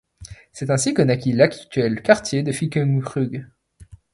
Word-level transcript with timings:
C'est 0.51 0.71
ainsi 0.71 0.95
que 0.95 1.03
naquit 1.03 1.31
l'actuelle 1.31 2.01
quartier 2.01 2.41
de 2.41 2.51
Finkenkrug. 2.51 3.45